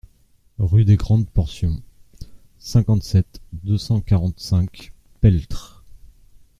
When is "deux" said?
3.53-3.77